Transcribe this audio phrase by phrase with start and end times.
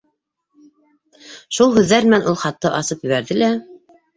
[1.57, 3.55] Шул һүҙҙәр менән ул хатты асып ебәрҙе лә: